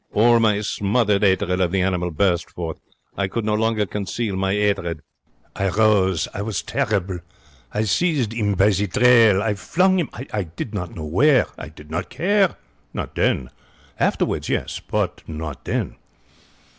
All 0.13 0.39
my 0.39 0.61
smothered 0.61 1.21
'atred 1.21 1.61
of 1.61 1.71
the 1.71 1.83
animal 1.83 2.09
burst 2.09 2.49
forth. 2.49 2.79
I 3.15 3.27
could 3.27 3.45
no 3.45 3.53
longer 3.53 3.85
conceal 3.85 4.35
my 4.35 4.53
'atred. 4.55 5.01
I 5.55 5.69
rose. 5.69 6.27
I 6.33 6.41
was 6.41 6.63
terrible. 6.63 7.19
I 7.71 7.83
seized 7.83 8.33
'im 8.33 8.55
by 8.55 8.69
the 8.71 8.87
tail. 8.87 9.43
I 9.43 9.53
flung 9.53 9.99
him 9.99 10.09
I 10.11 10.41
did 10.45 10.73
not 10.73 10.95
know 10.95 11.05
where. 11.05 11.45
I 11.55 11.69
did 11.69 11.91
not 11.91 12.09
care. 12.09 12.55
Not 12.95 13.13
then. 13.13 13.51
Afterwards, 13.99 14.49
yes, 14.49 14.79
but 14.79 15.21
not 15.27 15.65
then. 15.65 15.97